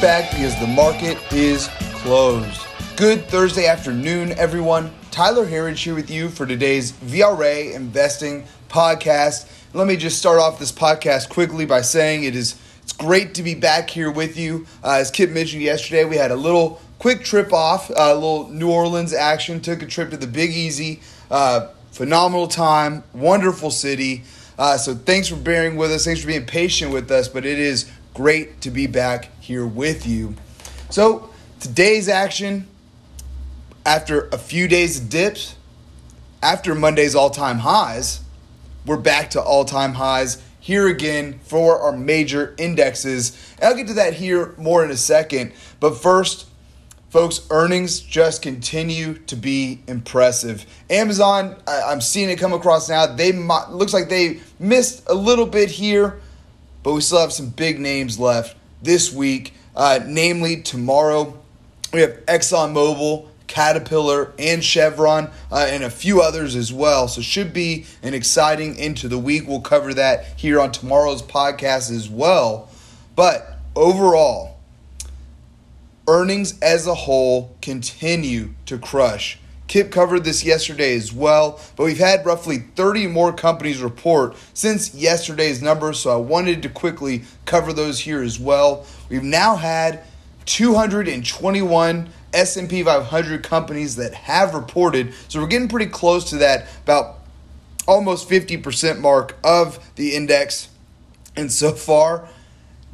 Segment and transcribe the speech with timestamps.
[0.00, 2.60] back because the market is closed.
[2.96, 4.92] Good Thursday afternoon, everyone.
[5.10, 9.50] Tyler Herriage here with you for today's VRA Investing podcast.
[9.74, 13.42] Let me just start off this podcast quickly by saying it is it's great to
[13.42, 14.66] be back here with you.
[14.84, 18.70] Uh, as Kip mentioned yesterday, we had a little quick trip off, a little New
[18.70, 19.60] Orleans action.
[19.60, 21.00] Took a trip to the Big Easy.
[21.28, 24.22] Uh, phenomenal time, wonderful city.
[24.58, 26.04] Uh, so thanks for bearing with us.
[26.04, 27.28] Thanks for being patient with us.
[27.28, 30.34] But it is great to be back here with you.
[30.90, 32.66] So today's action,
[33.86, 35.54] after a few days of dips,
[36.42, 38.18] after Monday's all-time highs,
[38.84, 43.54] we're back to all-time highs here again for our major indexes.
[43.60, 45.52] And I'll get to that here more in a second.
[45.78, 46.48] But first,
[47.10, 50.66] folks, earnings just continue to be impressive.
[50.90, 53.06] Amazon, I, am seeing it come across now.
[53.06, 56.20] They looks like they missed a little bit here,
[56.88, 59.52] but we still have some big names left this week.
[59.76, 61.38] Uh, namely, tomorrow
[61.92, 67.06] we have ExxonMobil, Caterpillar, and Chevron, uh, and a few others as well.
[67.06, 69.46] So, should be an exciting into the week.
[69.46, 72.70] We'll cover that here on tomorrow's podcast as well.
[73.14, 74.56] But overall,
[76.08, 79.38] earnings as a whole continue to crush.
[79.68, 84.94] Kip covered this yesterday as well, but we've had roughly 30 more companies report since
[84.94, 88.86] yesterday's numbers, so I wanted to quickly cover those here as well.
[89.10, 90.02] We've now had
[90.46, 95.12] 221 S&P 500 companies that have reported.
[95.28, 97.18] So we're getting pretty close to that about
[97.86, 100.70] almost 50% mark of the index.
[101.36, 102.28] And so far,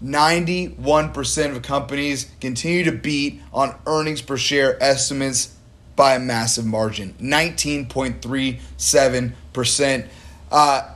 [0.05, 5.55] 91% of companies continue to beat on earnings per share estimates
[5.97, 10.07] by a massive margin 19.37%.
[10.51, 10.91] Uh,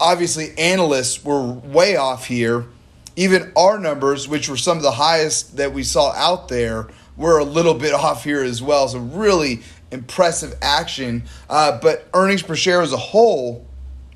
[0.00, 2.66] obviously, analysts were way off here.
[3.14, 7.38] Even our numbers, which were some of the highest that we saw out there, were
[7.38, 8.88] a little bit off here as well.
[8.88, 11.24] So, really impressive action.
[11.48, 13.66] Uh, but earnings per share as a whole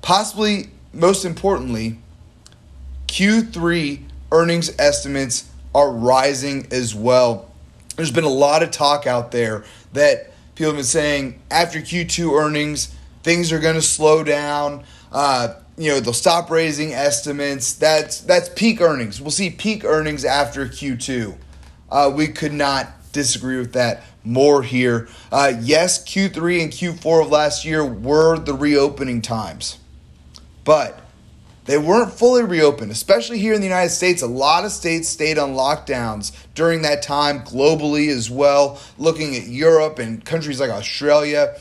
[0.01, 1.97] possibly most importantly,
[3.07, 7.49] Q3 earnings estimates are rising as well.
[7.95, 9.63] There's been a lot of talk out there
[9.93, 14.83] that people have been saying after Q2 earnings, things are going to slow down.
[15.11, 17.73] Uh, you know, they'll stop raising estimates.
[17.73, 19.19] That's that's peak earnings.
[19.19, 21.35] We'll see peak earnings after Q2.
[21.89, 25.07] Uh, we could not disagree with that more here.
[25.31, 29.77] Uh, yes, Q3 and Q4 of last year were the reopening times,
[30.63, 31.02] but
[31.65, 34.21] they weren't fully reopened, especially here in the United States.
[34.21, 39.47] A lot of states stayed on lockdowns during that time, globally as well, looking at
[39.47, 41.57] Europe and countries like Australia.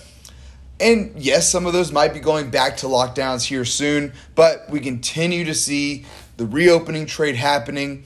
[0.81, 4.81] And yes, some of those might be going back to lockdowns here soon, but we
[4.81, 6.05] continue to see
[6.37, 8.05] the reopening trade happening.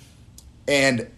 [0.69, 1.11] And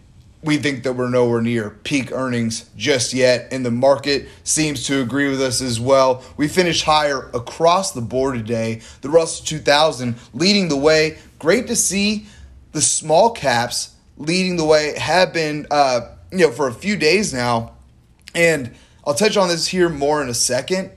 [0.43, 5.00] we think that we're nowhere near peak earnings just yet, and the market seems to
[5.03, 6.22] agree with us as well.
[6.37, 8.81] We finished higher across the board today.
[9.00, 11.19] The Russell 2000 leading the way.
[11.38, 12.26] Great to see
[12.72, 17.34] the small caps leading the way have been, uh, you know, for a few days
[17.34, 17.72] now.
[18.34, 18.75] And
[19.05, 20.93] I'll touch on this here more in a second.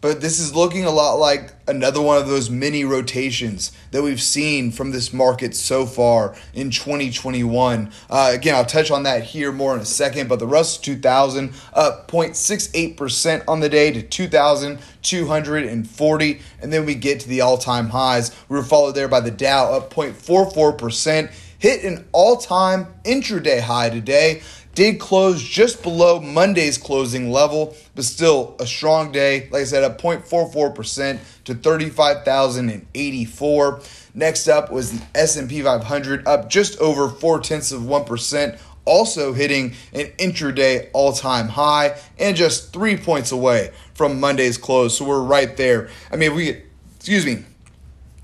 [0.00, 4.22] But this is looking a lot like another one of those mini rotations that we've
[4.22, 7.90] seen from this market so far in 2021.
[8.08, 11.52] Uh, again, I'll touch on that here more in a second, but the Russell 2000
[11.74, 16.40] up 0.68% on the day to 2,240.
[16.62, 18.30] And then we get to the all time highs.
[18.48, 23.90] We were followed there by the Dow up 0.44%, hit an all time intraday high
[23.90, 24.42] today
[24.78, 29.48] did close just below Monday's closing level, but still a strong day.
[29.50, 33.80] Like I said, up 0.44% to 35,084.
[34.14, 39.32] Next up was the S&P 500, up just over four tenths of one percent, also
[39.32, 44.96] hitting an intraday all-time high, and just three points away from Monday's close.
[44.96, 45.90] So we're right there.
[46.12, 46.62] I mean, we
[46.94, 47.42] excuse me,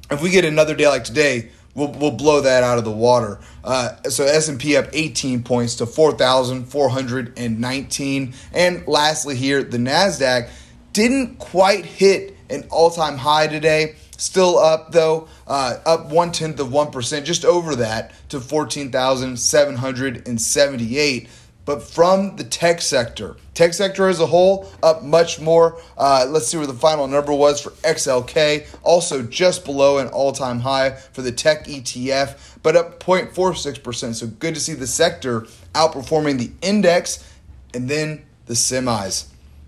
[0.08, 3.38] if we get another day like today, will will blow that out of the water.
[3.62, 8.34] Uh, so S and P up 18 points to 4,419.
[8.52, 10.50] And lastly, here the Nasdaq
[10.92, 13.94] didn't quite hit an all time high today.
[14.16, 21.28] Still up though, uh, up one tenth of one percent, just over that to 14,778
[21.64, 23.36] but from the tech sector.
[23.54, 25.80] Tech sector as a whole up much more.
[25.96, 30.32] Uh, let's see where the final number was for XLK, also just below an all
[30.32, 34.14] time high for the tech ETF, but up 0.46%.
[34.14, 37.24] So good to see the sector outperforming the index
[37.72, 39.26] and then the semis.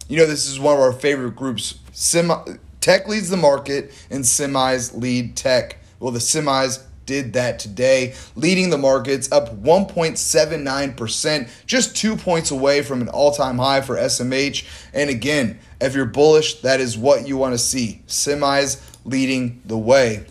[0.08, 1.78] You know, this is one of our favorite groups.
[1.92, 2.36] Semi,
[2.80, 5.78] tech leads the market, and semis lead tech.
[5.98, 12.82] Well, the semis did that today, leading the markets up 1.79%, just two points away
[12.82, 14.66] from an all time high for SMH.
[14.92, 18.02] And again, if you're bullish, that is what you want to see.
[18.06, 20.26] Semis leading the way.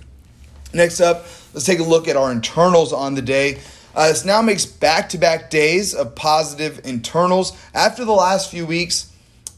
[0.73, 3.59] Next up, let's take a look at our internals on the day.
[3.95, 7.57] Uh, this now makes back to back days of positive internals.
[7.73, 9.11] After the last few weeks,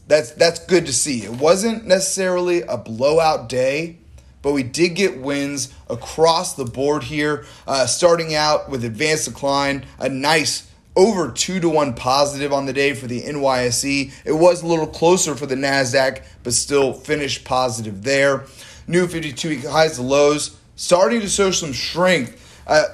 [0.06, 1.24] that's, that's good to see.
[1.24, 3.97] It wasn't necessarily a blowout day
[4.42, 7.44] but we did get wins across the board here.
[7.66, 12.72] Uh, starting out with advanced decline, a nice over two to one positive on the
[12.72, 14.12] day for the NYSE.
[14.24, 18.46] It was a little closer for the NASDAQ, but still finished positive there.
[18.88, 22.84] New 52 week highs and lows starting to show some strength, uh,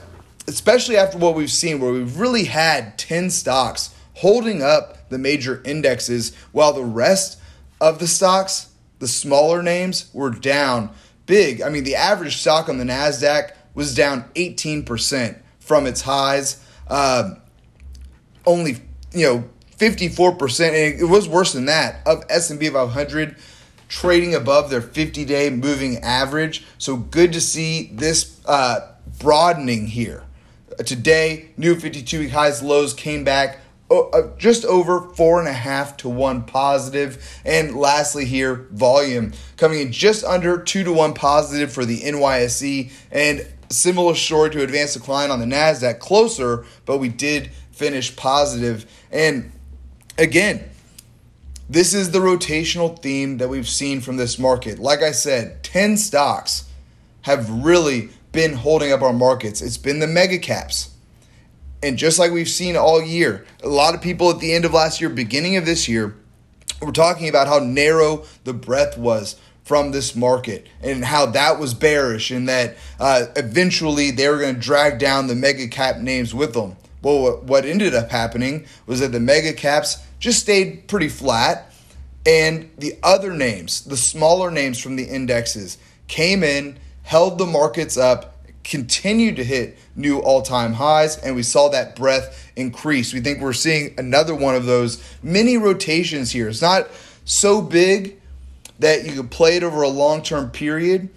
[0.49, 5.63] especially after what we've seen, where we've really had 10 stocks holding up the major
[5.65, 7.39] indexes while the rest
[7.81, 10.91] of the stocks, the smaller names, were down
[11.27, 11.63] big.
[11.63, 16.63] I mean, the average stock on the NASDAQ was down 18% from its highs.
[16.87, 17.35] Uh,
[18.47, 18.77] only,
[19.13, 19.45] you know,
[19.79, 23.37] 54%, and it was worse than that, of S&P 500
[23.89, 26.65] trading above their 50-day moving average.
[26.79, 30.25] So good to see this uh, broadening here.
[30.85, 33.61] Today, new 52-week highs, lows came back uh,
[34.01, 37.41] Uh, just over four and a half to one positive.
[37.45, 42.93] And lastly, here, volume coming in just under two to one positive for the NYSE
[43.11, 48.87] and similar story to advanced decline on the NASDAQ, closer, but we did finish positive.
[49.11, 49.53] And
[50.19, 50.69] again,
[51.69, 54.79] this is the rotational theme that we've seen from this market.
[54.79, 56.69] Like I said, 10 stocks
[57.23, 59.63] have really been holding up our markets.
[59.63, 60.94] It's been the mega caps
[61.85, 64.73] and just like we've seen all year, a lot of people at the end of
[64.73, 66.15] last year, beginning of this year,
[66.81, 71.75] were talking about how narrow the breadth was from this market and how that was
[71.75, 76.35] bearish and that uh, eventually they were going to drag down the mega cap names
[76.35, 76.75] with them.
[77.03, 81.71] Well, what ended up happening was that the mega caps just stayed pretty flat,
[82.25, 85.77] and the other names, the smaller names from the indexes,
[86.09, 88.34] came in, held the markets up,
[88.65, 93.13] continued to hit new all time highs, and we saw that breadth increase.
[93.13, 96.49] We think we're seeing another one of those mini rotations here.
[96.49, 96.89] It's not
[97.25, 98.21] so big
[98.79, 101.11] that you can play it over a long term period,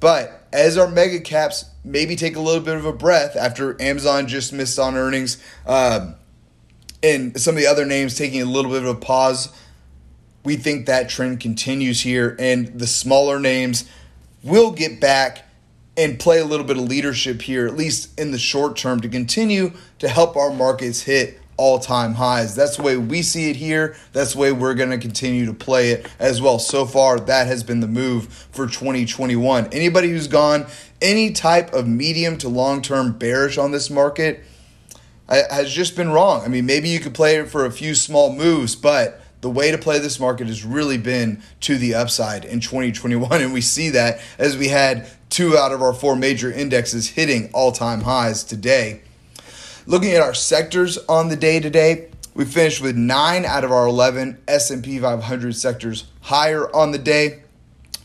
[0.00, 4.26] but as our mega caps maybe take a little bit of a breath after Amazon
[4.26, 6.14] just missed on earnings, um,
[7.02, 9.52] and some of the other names taking a little bit of a pause,
[10.42, 13.84] we think that trend continues here, and the smaller names
[14.42, 15.43] will get back
[15.96, 19.08] and play a little bit of leadership here, at least in the short term, to
[19.08, 22.56] continue to help our markets hit all time highs.
[22.56, 23.96] That's the way we see it here.
[24.12, 26.58] That's the way we're going to continue to play it as well.
[26.58, 29.68] So far, that has been the move for 2021.
[29.72, 30.66] Anybody who's gone
[31.00, 34.42] any type of medium to long term bearish on this market
[35.28, 36.42] has just been wrong.
[36.44, 39.70] I mean, maybe you could play it for a few small moves, but the way
[39.70, 43.42] to play this market has really been to the upside in 2021.
[43.42, 47.50] And we see that as we had two out of our four major indexes hitting
[47.52, 49.00] all time highs today.
[49.84, 53.88] Looking at our sectors on the day today, we finished with nine out of our
[53.88, 57.42] 11 S&P 500 sectors higher on the day.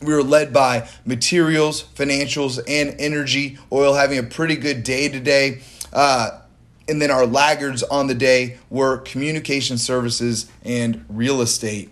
[0.02, 3.58] We were led by materials, financials, and energy.
[3.70, 5.62] Oil having a pretty good day today.
[5.92, 6.40] Uh,
[6.88, 11.90] and then our laggards on the day were communication services and real estate.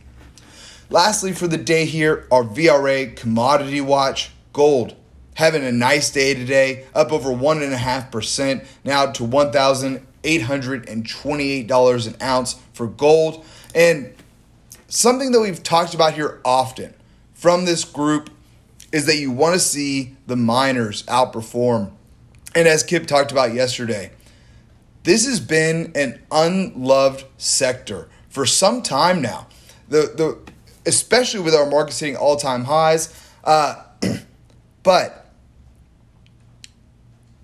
[0.90, 4.96] Lastly, for the day here, our VRA commodity watch gold
[5.38, 13.46] having a nice day today, up over 1.5%, now to $1,828 an ounce for gold.
[13.72, 14.12] And
[14.88, 16.92] something that we've talked about here often
[17.34, 18.30] from this group
[18.90, 21.92] is that you want to see the miners outperform.
[22.56, 24.10] And as Kip talked about yesterday,
[25.04, 29.46] this has been an unloved sector for some time now.
[29.88, 30.36] The the
[30.84, 33.14] especially with our markets hitting all time highs.
[33.44, 33.84] Uh,
[34.82, 35.17] but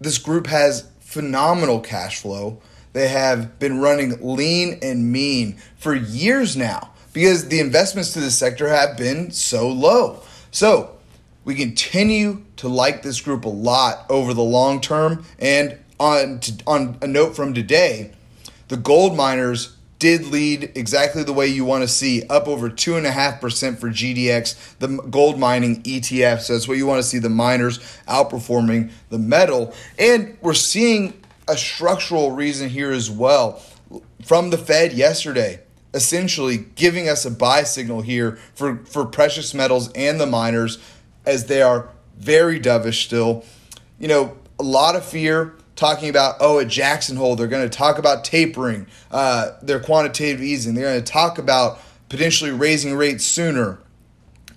[0.05, 2.61] this group has phenomenal cash flow.
[2.93, 8.37] They have been running lean and mean for years now because the investments to this
[8.37, 10.23] sector have been so low.
[10.51, 10.97] So
[11.45, 16.53] we continue to like this group a lot over the long term and on to,
[16.67, 18.13] on a note from today,
[18.69, 23.79] the gold miners did lead exactly the way you want to see, up over 2.5%
[23.79, 26.43] for GDX, the gold mining ETF.
[26.43, 29.73] So that's what you want to see the miners outperforming the metal.
[29.99, 31.15] And we're seeing
[31.49, 33.63] a structural reason here as well
[34.23, 35.61] from the Fed yesterday
[35.95, 40.77] essentially giving us a buy signal here for, for precious metals and the miners
[41.25, 43.43] as they are very dovish still.
[43.99, 47.77] You know, a lot of fear talking about, oh, at Jackson Hole, they're going to
[47.77, 50.75] talk about tapering uh, their quantitative easing.
[50.75, 53.79] They're going to talk about potentially raising rates sooner.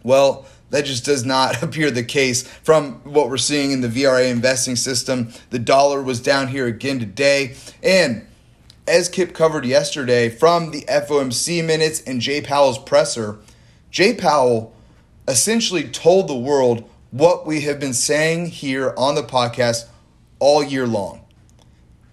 [0.03, 4.29] Well, that just does not appear the case from what we're seeing in the VRA
[4.29, 5.29] investing system.
[5.49, 7.55] The dollar was down here again today.
[7.81, 8.25] And
[8.87, 13.37] as Kip covered yesterday from the FOMC minutes and Jay Powell's presser,
[13.91, 14.73] Jay Powell
[15.27, 19.87] essentially told the world what we have been saying here on the podcast
[20.39, 21.21] all year long.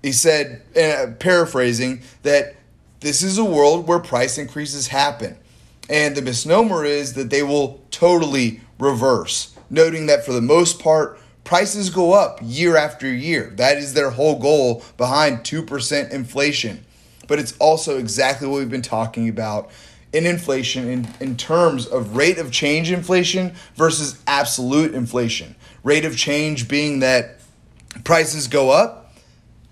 [0.03, 2.57] He said, uh, paraphrasing, that
[3.01, 5.39] this is a world where price increases happen.
[5.89, 11.19] And the misnomer is that they will totally reverse, noting that for the most part,
[11.45, 13.53] prices go up year after year.
[13.57, 16.85] That is their whole goal behind 2% inflation.
[17.29, 19.71] But it's also exactly what we've been talking about
[20.13, 25.55] in inflation in, in terms of rate of change inflation versus absolute inflation.
[25.83, 27.41] Rate of change being that
[28.03, 29.13] prices go up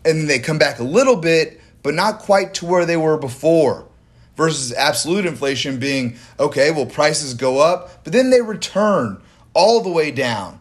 [0.04, 3.88] and they come back a little bit, but not quite to where they were before.
[4.36, 9.20] Versus absolute inflation being, okay, well, prices go up, but then they return
[9.52, 10.58] all the way down.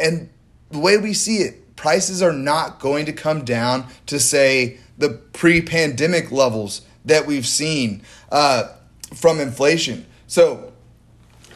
[0.00, 0.30] And
[0.70, 5.10] the way we see it, prices are not going to come down to say the
[5.10, 8.68] pre pandemic levels that we've seen uh,
[9.14, 10.06] from inflation.
[10.26, 10.72] So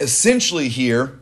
[0.00, 1.18] essentially, here,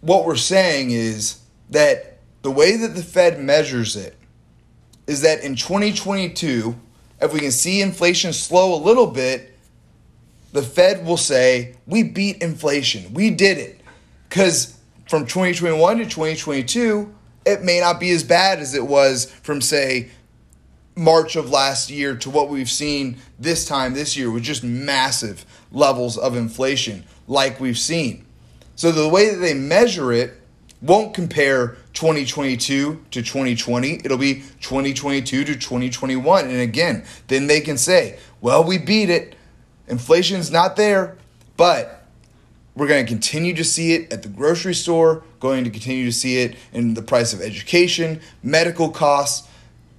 [0.00, 1.40] what we're saying is
[1.74, 4.16] that the way that the Fed measures it
[5.06, 6.74] is that in 2022,
[7.20, 9.56] if we can see inflation slow a little bit,
[10.52, 13.12] the Fed will say, We beat inflation.
[13.12, 13.80] We did it.
[14.28, 14.78] Because
[15.08, 17.14] from 2021 to 2022,
[17.44, 20.10] it may not be as bad as it was from, say,
[20.96, 25.44] March of last year to what we've seen this time this year with just massive
[25.72, 28.24] levels of inflation like we've seen.
[28.76, 30.40] So the way that they measure it
[30.84, 34.00] won't compare 2022 to 2020.
[34.04, 36.44] It'll be 2022 to 2021.
[36.44, 39.34] And again, then they can say, well, we beat it.
[39.88, 41.16] Inflation's not there,
[41.56, 42.06] but
[42.74, 46.12] we're going to continue to see it at the grocery store, going to continue to
[46.12, 49.48] see it in the price of education, medical costs,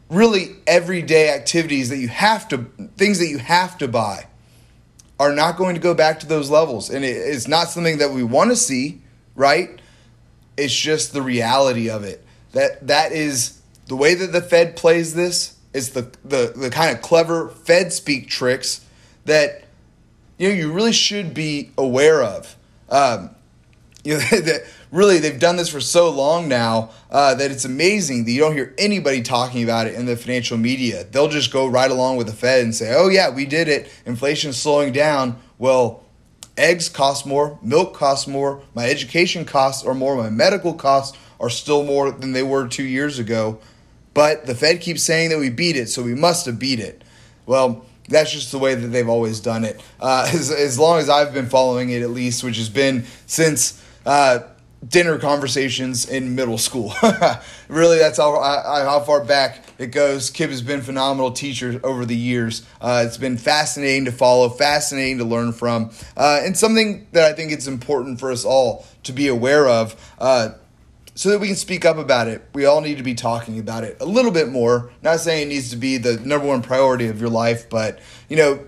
[0.10, 2.58] really everyday activities that you have to,
[2.96, 4.28] things that you have to buy
[5.20, 6.90] are not going to go back to those levels.
[6.92, 9.02] And it's not something that we want to see,
[9.36, 9.80] right?
[10.58, 12.24] It's just the reality of it.
[12.54, 16.96] That that is the way that the Fed plays this is the the, the kind
[16.96, 18.86] of clever Fed speak tricks
[19.26, 19.64] that
[20.38, 22.56] you know you really should be aware of.
[22.90, 23.32] Um,
[24.06, 28.26] you know that really they've done this for so long now uh, that it's amazing
[28.26, 31.04] that you don't hear anybody talking about it in the financial media.
[31.04, 33.92] They'll just go right along with the Fed and say, "Oh yeah, we did it.
[34.06, 36.05] Inflation's slowing down." Well,
[36.58, 41.50] eggs cost more, milk costs more, my education costs are more, my medical costs are
[41.50, 43.60] still more than they were two years ago.
[44.14, 47.04] But the Fed keeps saying that we beat it, so we must have beat it.
[47.46, 49.82] Well, that's just the way that they've always done it.
[50.00, 53.84] Uh, as, as long as I've been following it, at least, which has been since
[54.06, 54.40] uh,
[54.88, 56.94] dinner conversations in middle school.
[57.68, 60.30] really, that's how, how far back it goes.
[60.30, 62.66] Kip has been phenomenal teacher over the years.
[62.80, 67.34] Uh, it's been fascinating to follow, fascinating to learn from, uh, and something that I
[67.34, 69.96] think it's important for us all to be aware of.
[70.20, 70.50] Uh,
[71.18, 72.44] so that we can speak up about it.
[72.54, 74.92] We all need to be talking about it a little bit more.
[75.02, 78.36] Not saying it needs to be the number one priority of your life, but you
[78.36, 78.60] know,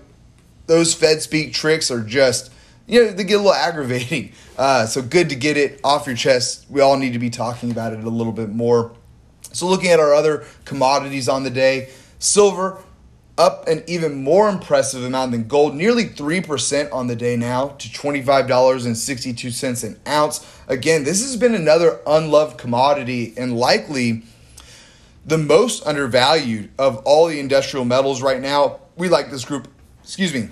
[0.66, 2.50] those Fed speak tricks are just
[2.88, 4.32] you know, they get a little aggravating.
[4.58, 6.66] Uh, so good to get it off your chest.
[6.68, 8.96] We all need to be talking about it a little bit more.
[9.52, 12.82] So looking at our other commodities on the day, silver
[13.38, 17.88] up an even more impressive amount than gold, nearly 3% on the day now to
[17.88, 20.44] $25.62 an ounce.
[20.66, 24.24] Again, this has been another unloved commodity and likely
[25.24, 28.80] the most undervalued of all the industrial metals right now.
[28.96, 29.68] We like this group,
[30.02, 30.48] excuse me,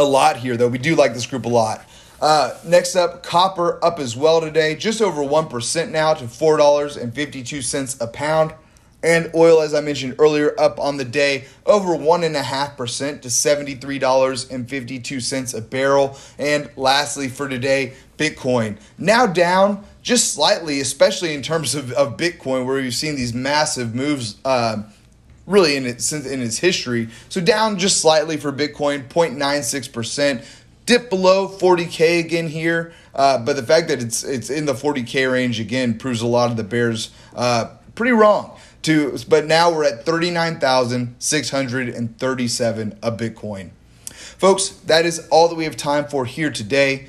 [0.00, 0.68] a lot here, though.
[0.68, 1.84] We do like this group a lot.
[2.20, 8.06] Uh, next up, copper up as well today, just over 1% now to $4.52 a
[8.08, 8.54] pound.
[9.02, 15.60] And oil, as I mentioned earlier, up on the day over 1.5% to $73.52 a
[15.62, 16.18] barrel.
[16.38, 22.66] And lastly, for today, Bitcoin now down just slightly, especially in terms of, of Bitcoin,
[22.66, 24.36] where we've seen these massive moves.
[24.44, 24.82] Uh,
[25.50, 27.08] really in its in its history.
[27.28, 30.44] So down just slightly for Bitcoin, 0.96 percent.
[30.86, 35.30] Dip below 40k again here, uh, but the fact that it's it's in the 40k
[35.30, 38.56] range again proves a lot of the bears uh, pretty wrong.
[38.82, 43.70] To but now we're at 39,637 a Bitcoin.
[44.38, 47.08] Folks, that is all that we have time for here today.